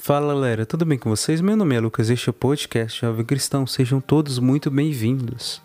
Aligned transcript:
Fala 0.00 0.32
galera, 0.32 0.64
tudo 0.64 0.86
bem 0.86 0.96
com 0.96 1.10
vocês? 1.10 1.40
Meu 1.40 1.56
nome 1.56 1.74
é 1.74 1.80
Lucas, 1.80 2.08
este 2.08 2.28
é 2.28 2.30
o 2.30 2.32
podcast 2.32 3.00
Jovem 3.00 3.26
Cristão, 3.26 3.66
sejam 3.66 4.00
todos 4.00 4.38
muito 4.38 4.70
bem-vindos. 4.70 5.60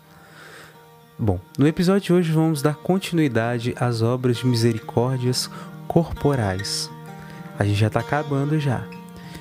Bom, 1.16 1.40
no 1.56 1.66
episódio 1.66 2.02
de 2.02 2.12
hoje 2.12 2.32
vamos 2.32 2.60
dar 2.60 2.74
continuidade 2.74 3.74
às 3.78 4.02
obras 4.02 4.38
de 4.38 4.46
misericórdias 4.46 5.48
corporais. 5.86 6.90
A 7.58 7.64
gente 7.64 7.78
já 7.78 7.86
está 7.86 8.00
acabando 8.00 8.58
já. 8.58 8.84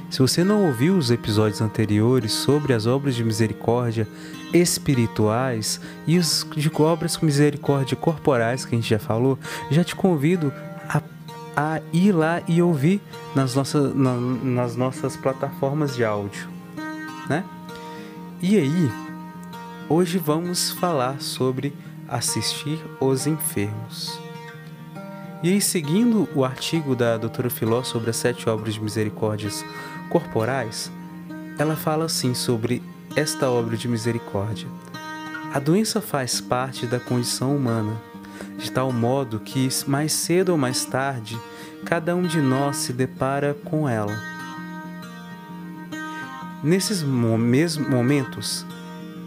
Se 0.09 0.19
você 0.19 0.43
não 0.43 0.67
ouviu 0.67 0.95
os 0.95 1.09
episódios 1.11 1.59
anteriores 1.59 2.31
sobre 2.31 2.71
as 2.71 2.85
obras 2.85 3.15
de 3.15 3.25
misericórdia 3.25 4.07
espirituais 4.53 5.81
e 6.05 6.17
os 6.19 6.47
de 6.55 6.71
obras 6.79 7.17
de 7.17 7.25
misericórdia 7.25 7.97
corporais 7.97 8.63
que 8.63 8.75
a 8.75 8.77
gente 8.77 8.89
já 8.89 8.99
falou, 8.99 9.37
já 9.71 9.83
te 9.83 9.95
convido 9.95 10.53
a, 10.87 11.01
a 11.55 11.81
ir 11.91 12.11
lá 12.11 12.41
e 12.47 12.61
ouvir 12.61 13.01
nas, 13.35 13.55
nossas 13.55 13.95
na, 13.95 14.15
nas 14.15 14.75
nossas 14.75 15.15
plataformas 15.15 15.95
de 15.95 16.03
áudio, 16.03 16.47
né? 17.29 17.43
E 18.41 18.57
aí, 18.57 18.91
hoje 19.87 20.17
vamos 20.17 20.71
falar 20.71 21.21
sobre 21.21 21.73
assistir 22.07 22.83
os 22.99 23.25
enfermos. 23.27 24.19
E 25.41 25.49
aí, 25.49 25.61
seguindo 25.61 26.27
o 26.35 26.45
artigo 26.45 26.95
da 26.95 27.17
doutora 27.17 27.49
Filó 27.49 27.83
sobre 27.83 28.09
as 28.09 28.15
sete 28.15 28.49
obras 28.49 28.73
de 28.73 28.81
misericórdias 28.81 29.63
corporais, 30.09 30.91
ela 31.57 31.75
fala 31.75 32.05
assim 32.05 32.33
sobre 32.33 32.81
esta 33.15 33.49
obra 33.49 33.77
de 33.77 33.87
misericórdia. 33.87 34.67
A 35.53 35.59
doença 35.59 36.01
faz 36.01 36.41
parte 36.41 36.87
da 36.87 36.99
condição 36.99 37.55
humana, 37.55 38.01
de 38.57 38.71
tal 38.71 38.91
modo 38.91 39.39
que, 39.39 39.67
mais 39.87 40.13
cedo 40.13 40.49
ou 40.49 40.57
mais 40.57 40.85
tarde, 40.85 41.39
cada 41.85 42.15
um 42.15 42.23
de 42.23 42.41
nós 42.41 42.77
se 42.77 42.93
depara 42.93 43.53
com 43.65 43.87
ela. 43.87 44.15
Nesses 46.63 47.03
mesmos 47.03 47.87
momentos, 47.87 48.65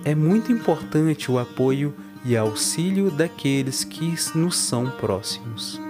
é 0.04 0.14
muito 0.14 0.50
importante 0.50 1.30
o 1.30 1.38
apoio 1.38 1.94
e 2.24 2.36
auxílio 2.36 3.10
daqueles 3.10 3.84
que 3.84 4.14
nos 4.34 4.56
são 4.56 4.90
próximos. 4.90 5.80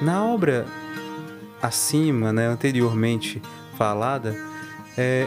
Na 0.00 0.24
obra 0.24 0.66
acima, 1.60 2.32
né, 2.32 2.46
anteriormente 2.46 3.42
falada, 3.76 4.36
é, 4.96 5.26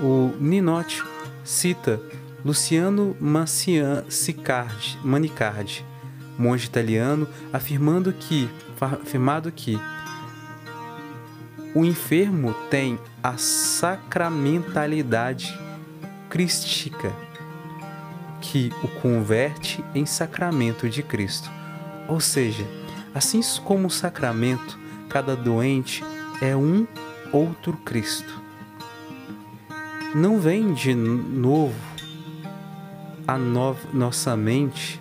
o 0.00 0.32
Ninotti 0.40 1.02
cita 1.44 2.00
Luciano 2.44 3.16
Mancian 3.20 4.04
Sicardi, 4.08 4.96
Manicardi, 5.02 5.84
monge 6.38 6.66
italiano, 6.66 7.26
afirmando 7.52 8.12
que, 8.12 8.48
afirmado 8.80 9.50
que 9.50 9.76
o 11.74 11.84
enfermo 11.84 12.54
tem 12.70 12.96
a 13.22 13.36
sacramentalidade 13.36 15.52
crística 16.30 17.12
que 18.40 18.72
o 18.82 18.88
converte 19.00 19.84
em 19.94 20.06
sacramento 20.06 20.88
de 20.88 21.02
Cristo. 21.02 21.50
Ou 22.06 22.20
seja, 22.20 22.64
assim 23.14 23.40
como 23.64 23.88
o 23.88 23.90
sacramento, 23.90 24.78
cada 25.08 25.34
doente 25.34 26.04
é 26.40 26.56
um 26.56 26.86
outro 27.32 27.72
Cristo. 27.78 28.40
Não 30.14 30.38
vem 30.40 30.72
de 30.72 30.94
novo 30.94 31.74
a 33.28 33.38
no 33.38 33.76
nossa 33.92 34.36
mente 34.36 35.00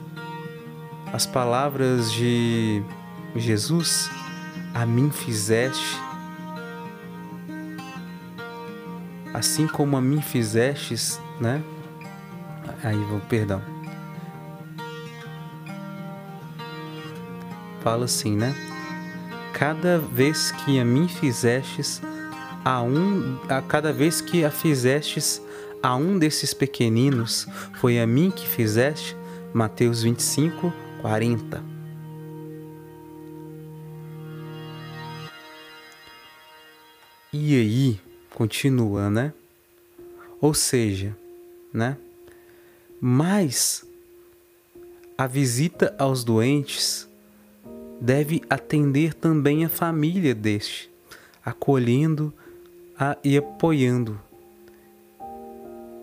as 1.12 1.26
palavras 1.26 2.12
de 2.12 2.84
Jesus: 3.36 4.12
A 4.76 4.86
mim 4.86 5.10
fizeste, 5.10 5.98
assim 9.34 9.66
como 9.66 9.98
a 9.98 10.02
mim 10.02 10.22
fizestes, 10.22 11.20
né? 11.42 11.64
Aí, 12.84 12.98
vou, 13.06 13.20
perdão. 13.22 13.62
Fala 17.82 18.06
assim, 18.06 18.36
né? 18.36 18.54
cada 19.58 19.98
vez 19.98 20.52
que 20.52 20.80
a 20.80 20.86
mim 20.86 21.08
fizestes 21.08 22.00
a 22.64 22.80
um, 22.84 23.40
a 23.50 23.60
cada 23.60 23.92
vez 23.92 24.22
que 24.22 24.46
a 24.46 24.52
fizestes 24.52 25.42
a 25.88 25.96
um 25.96 26.20
desses 26.20 26.54
pequeninos, 26.54 27.48
foi 27.76 27.98
a 27.98 28.06
mim 28.06 28.30
que 28.30 28.46
fizeste. 28.46 29.16
Mateus 29.54 30.04
25, 30.04 30.74
40. 31.02 31.64
E 37.32 37.56
aí, 37.56 38.02
continua, 38.32 39.10
né? 39.10 39.32
Ou 40.42 40.54
seja, 40.54 41.16
né? 41.72 41.96
Mas 43.00 43.86
a 45.18 45.26
visita 45.26 45.96
aos 45.98 46.22
doentes 46.26 47.08
deve 48.02 48.42
atender 48.50 49.14
também 49.14 49.64
a 49.64 49.70
família 49.70 50.36
deste, 50.36 50.92
acolhendo 51.46 52.34
a, 53.00 53.18
e 53.24 53.38
apoiando. 53.38 54.27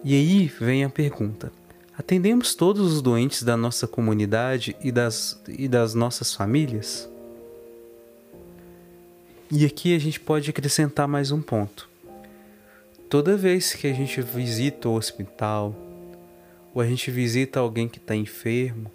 E 0.04 0.14
aí 0.14 0.46
vem 0.60 0.84
a 0.84 0.90
pergunta: 0.90 1.50
atendemos 1.96 2.54
todos 2.54 2.92
os 2.92 3.00
doentes 3.00 3.42
da 3.42 3.56
nossa 3.56 3.86
comunidade 3.86 4.76
e 4.82 4.92
das, 4.92 5.40
e 5.48 5.66
das 5.66 5.94
nossas 5.94 6.34
famílias? 6.34 7.08
E 9.50 9.64
aqui 9.64 9.96
a 9.96 9.98
gente 9.98 10.20
pode 10.20 10.50
acrescentar 10.50 11.08
mais 11.08 11.30
um 11.30 11.40
ponto. 11.40 11.88
Toda 13.08 13.36
vez 13.36 13.72
que 13.72 13.86
a 13.86 13.94
gente 13.94 14.20
visita 14.20 14.88
o 14.88 14.94
hospital, 14.94 15.74
ou 16.74 16.82
a 16.82 16.86
gente 16.86 17.10
visita 17.10 17.60
alguém 17.60 17.88
que 17.88 17.98
está 17.98 18.14
enfermo, 18.14 18.90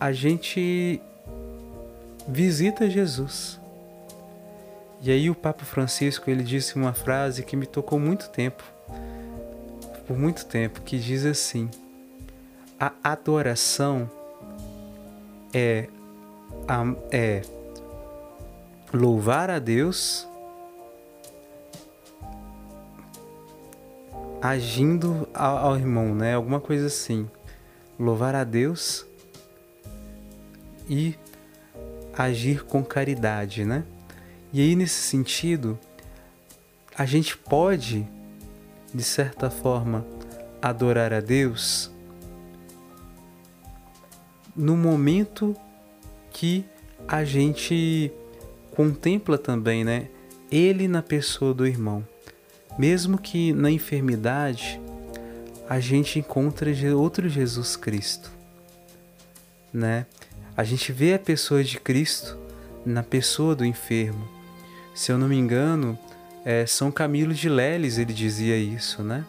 a 0.00 0.10
gente 0.10 1.00
visita 2.26 2.88
Jesus. 2.88 3.60
E 5.02 5.10
aí 5.10 5.28
o 5.28 5.34
Papa 5.34 5.64
Francisco 5.64 6.30
ele 6.30 6.42
disse 6.42 6.76
uma 6.76 6.94
frase 6.94 7.42
que 7.42 7.56
me 7.56 7.66
tocou 7.66 7.98
muito 7.98 8.30
tempo, 8.30 8.62
por 10.06 10.16
muito 10.18 10.46
tempo, 10.46 10.82
que 10.82 10.98
diz 10.98 11.24
assim: 11.24 11.68
a 12.78 12.92
adoração 13.02 14.10
é, 15.52 15.88
é 17.10 17.42
louvar 18.92 19.50
a 19.50 19.58
Deus 19.58 20.26
agindo 24.40 25.28
ao, 25.34 25.56
ao 25.58 25.76
irmão, 25.76 26.14
né? 26.14 26.34
Alguma 26.34 26.60
coisa 26.60 26.86
assim. 26.86 27.28
Louvar 27.98 28.34
a 28.34 28.44
Deus 28.44 29.06
e 30.88 31.16
agir 32.16 32.64
com 32.64 32.84
caridade, 32.84 33.64
né? 33.64 33.84
E 34.52 34.60
aí, 34.60 34.76
nesse 34.76 35.00
sentido, 35.02 35.78
a 36.96 37.04
gente 37.04 37.36
pode, 37.36 38.06
de 38.96 39.04
certa 39.04 39.50
forma, 39.50 40.06
adorar 40.62 41.12
a 41.12 41.20
Deus 41.20 41.90
no 44.56 44.74
momento 44.74 45.54
que 46.30 46.64
a 47.06 47.22
gente 47.22 48.10
contempla 48.74 49.36
também, 49.36 49.84
né? 49.84 50.08
Ele 50.50 50.88
na 50.88 51.02
pessoa 51.02 51.52
do 51.52 51.66
irmão. 51.66 52.02
Mesmo 52.78 53.18
que 53.18 53.52
na 53.52 53.70
enfermidade 53.70 54.80
a 55.68 55.78
gente 55.78 56.18
encontra 56.18 56.70
outro 56.96 57.28
Jesus 57.28 57.76
Cristo, 57.76 58.30
né? 59.74 60.06
A 60.56 60.64
gente 60.64 60.90
vê 60.90 61.12
a 61.12 61.18
pessoa 61.18 61.62
de 61.62 61.78
Cristo 61.78 62.38
na 62.84 63.02
pessoa 63.02 63.54
do 63.54 63.62
enfermo. 63.62 64.26
Se 64.94 65.12
eu 65.12 65.18
não 65.18 65.28
me 65.28 65.36
engano, 65.36 65.98
é, 66.46 66.64
São 66.64 66.92
Camilo 66.92 67.34
de 67.34 67.48
Leles 67.48 67.98
ele 67.98 68.12
dizia 68.12 68.56
isso, 68.56 69.02
né? 69.02 69.24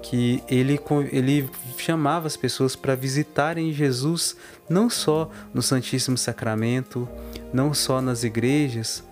Que 0.00 0.40
ele, 0.48 0.78
ele 1.10 1.50
chamava 1.76 2.28
as 2.28 2.36
pessoas 2.36 2.76
para 2.76 2.94
visitarem 2.94 3.72
Jesus 3.72 4.36
não 4.70 4.88
só 4.88 5.28
no 5.52 5.60
Santíssimo 5.60 6.16
Sacramento, 6.16 7.08
não 7.52 7.74
só 7.74 8.00
nas 8.00 8.22
igrejas, 8.22 9.02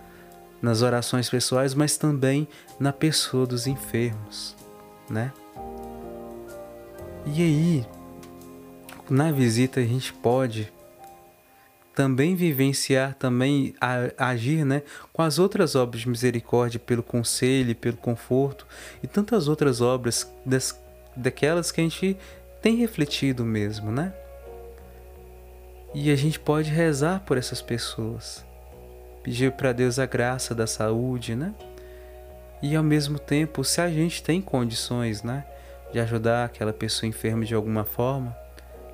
nas 0.63 0.83
orações 0.83 1.29
pessoais, 1.29 1.75
mas 1.75 1.97
também 1.97 2.47
na 2.79 2.93
pessoa 2.93 3.45
dos 3.45 3.67
enfermos, 3.67 4.55
né? 5.11 5.33
E 7.27 7.43
aí, 7.43 7.87
na 9.11 9.33
visita 9.33 9.81
a 9.81 9.85
gente 9.85 10.13
pode 10.13 10.73
também 11.95 12.35
vivenciar, 12.35 13.15
também 13.15 13.75
agir 14.19 14.65
né, 14.65 14.83
com 15.13 15.23
as 15.23 15.39
outras 15.39 15.75
obras 15.75 16.03
de 16.03 16.09
misericórdia, 16.09 16.81
pelo 16.81 17.03
conselho, 17.03 17.75
pelo 17.75 17.97
conforto 17.97 18.67
e 19.03 19.07
tantas 19.07 19.47
outras 19.47 19.81
obras 19.81 20.31
das, 20.45 20.79
daquelas 21.17 21.71
que 21.71 21.81
a 21.81 21.85
gente 21.85 22.17
tem 22.61 22.77
refletido 22.77 23.45
mesmo, 23.45 23.93
né? 23.93 24.13
E 25.95 26.11
a 26.11 26.17
gente 26.17 26.41
pode 26.41 26.71
rezar 26.71 27.21
por 27.21 27.39
essas 27.39 27.63
pessoas. 27.63 28.45
pedir 29.23 29.53
para 29.53 29.73
Deus 29.73 29.99
a 29.99 30.07
graça 30.07 30.55
da 30.55 30.67
saúde, 30.67 31.37
né? 31.37 31.55
E 32.61 32.75
ao 32.75 32.83
mesmo 32.83 33.19
tempo, 33.19 33.63
se 33.63 33.81
a 33.81 33.89
gente 33.89 34.23
tem 34.23 34.41
condições, 34.41 35.23
né, 35.23 35.45
de 35.93 36.01
ajudar 36.01 36.47
aquela 36.47 36.73
pessoa 36.73 37.09
enferma 37.09 37.45
de 37.45 37.55
alguma 37.55 37.85
forma, 37.85 38.37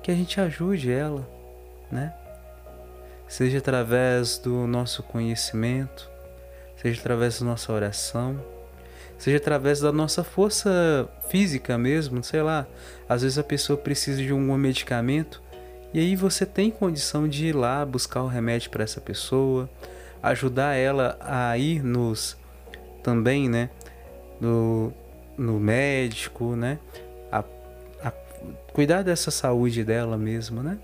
que 0.03 0.11
a 0.11 0.15
gente 0.15 0.39
ajude 0.39 0.91
ela, 0.91 1.27
né? 1.91 2.13
Seja 3.31 3.59
através 3.59 4.37
do 4.37 4.67
nosso 4.67 5.01
conhecimento, 5.01 6.11
seja 6.75 6.99
através 6.99 7.39
da 7.39 7.45
nossa 7.45 7.71
oração, 7.71 8.37
seja 9.17 9.37
através 9.37 9.79
da 9.79 9.89
nossa 9.89 10.21
força 10.21 11.09
física 11.29 11.77
mesmo, 11.77 12.21
sei 12.25 12.41
lá. 12.41 12.67
Às 13.07 13.21
vezes 13.21 13.37
a 13.37 13.43
pessoa 13.43 13.77
precisa 13.77 14.21
de 14.21 14.33
um 14.33 14.57
medicamento 14.57 15.41
e 15.93 15.99
aí 16.01 16.13
você 16.13 16.45
tem 16.45 16.69
condição 16.69 17.25
de 17.25 17.45
ir 17.45 17.55
lá 17.55 17.85
buscar 17.85 18.21
o 18.21 18.27
remédio 18.27 18.69
para 18.69 18.83
essa 18.83 18.99
pessoa, 18.99 19.69
ajudar 20.21 20.75
ela 20.75 21.17
a 21.21 21.57
ir 21.57 21.81
nos 21.81 22.35
também, 23.01 23.47
né, 23.47 23.69
no, 24.41 24.91
no 25.37 25.57
médico, 25.57 26.53
né, 26.57 26.79
a, 27.31 27.45
a 28.03 28.11
cuidar 28.73 29.03
dessa 29.03 29.31
saúde 29.31 29.85
dela 29.85 30.17
mesmo, 30.17 30.61
né. 30.61 30.77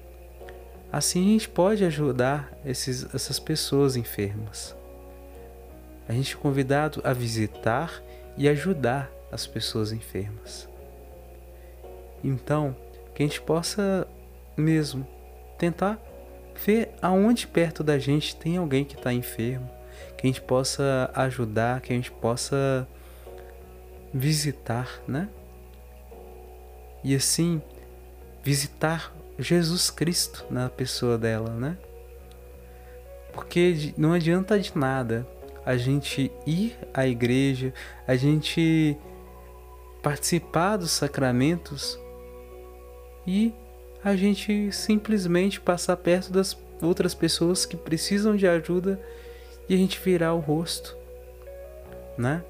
Assim 0.92 1.22
a 1.22 1.32
gente 1.34 1.50
pode 1.50 1.84
ajudar 1.84 2.52
esses, 2.66 3.14
essas 3.14 3.40
pessoas 3.40 3.96
enfermas. 3.96 4.76
A 6.08 6.14
gente 6.14 6.36
é 6.36 6.38
convidado 6.38 7.02
a 7.04 7.12
visitar 7.12 8.02
e 8.38 8.48
ajudar 8.48 9.12
as 9.32 9.46
pessoas 9.46 9.92
enfermas. 9.92 10.70
Então, 12.24 12.76
que 13.14 13.24
a 13.24 13.26
gente 13.26 13.42
possa 13.42 14.08
mesmo 14.56 15.06
tentar 15.58 16.00
ver 16.66 16.92
aonde 17.02 17.46
perto 17.46 17.84
da 17.84 18.00
gente 18.00 18.36
tem 18.36 18.58
alguém 18.58 18.86
que 18.86 18.96
está 18.96 19.14
enfermo, 19.14 19.70
que 20.18 20.26
a 20.26 20.28
gente 20.28 20.42
possa 20.42 21.12
ajudar, 21.14 21.82
que 21.82 21.92
a 21.92 21.96
gente 21.96 22.12
possa 22.12 22.88
visitar, 24.14 25.02
né? 25.08 25.30
E 27.04 27.16
assim, 27.16 27.62
visitar 28.44 29.14
Jesus 29.40 29.90
Cristo 29.90 30.46
na 30.50 30.70
pessoa 30.70 31.18
dela, 31.18 31.50
né? 31.52 31.78
Porque 33.34 33.94
não 33.98 34.14
adianta 34.14 34.60
de 34.60 34.76
nada 34.78 35.28
a 35.66 35.78
gente 35.78 36.32
ir 36.46 36.78
à 36.94 37.06
igreja, 37.06 37.74
a 38.08 38.16
gente 38.16 38.98
participar 40.02 40.78
dos 40.78 40.92
sacramentos 40.92 42.00
e 43.26 43.54
a 44.04 44.16
gente 44.16 44.72
simplesmente 44.72 45.60
passar 45.60 45.98
perto 45.98 46.32
das 46.32 46.58
outras 46.82 47.14
pessoas 47.14 47.66
que 47.66 47.76
precisam 47.76 48.36
de 48.36 48.48
ajuda 48.48 49.00
e 49.68 49.74
a 49.74 49.78
gente 49.78 50.00
virar 50.00 50.34
o 50.34 50.40
rosto, 50.40 50.96
né? 52.18 52.44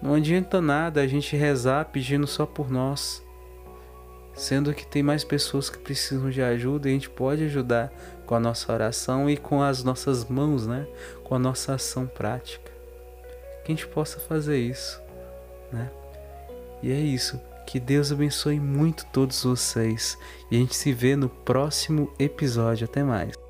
Não 0.00 0.14
adianta 0.14 0.60
nada 0.60 1.00
a 1.00 1.06
gente 1.06 1.36
rezar 1.36 1.86
pedindo 1.86 2.26
só 2.26 2.46
por 2.46 2.70
nós, 2.70 3.22
sendo 4.36 4.74
que 4.74 4.86
tem 4.86 5.02
mais 5.02 5.24
pessoas 5.24 5.70
que 5.70 5.78
precisam 5.78 6.30
de 6.30 6.42
ajuda 6.42 6.88
e 6.88 6.90
a 6.90 6.94
gente 6.94 7.08
pode 7.08 7.44
ajudar 7.44 7.90
com 8.26 8.34
a 8.34 8.40
nossa 8.40 8.72
oração 8.72 9.30
e 9.30 9.36
com 9.36 9.62
as 9.62 9.82
nossas 9.82 10.24
mãos, 10.26 10.66
né? 10.66 10.86
Com 11.24 11.34
a 11.34 11.38
nossa 11.38 11.74
ação 11.74 12.06
prática. 12.06 12.70
Que 13.64 13.72
a 13.72 13.74
gente 13.74 13.86
possa 13.86 14.20
fazer 14.20 14.58
isso, 14.58 15.00
né? 15.72 15.90
E 16.82 16.92
é 16.92 17.00
isso. 17.00 17.40
Que 17.66 17.80
Deus 17.80 18.12
abençoe 18.12 18.60
muito 18.60 19.06
todos 19.06 19.42
vocês 19.42 20.16
e 20.50 20.56
a 20.56 20.58
gente 20.60 20.76
se 20.76 20.92
vê 20.92 21.16
no 21.16 21.28
próximo 21.28 22.12
episódio. 22.18 22.84
Até 22.84 23.02
mais. 23.02 23.45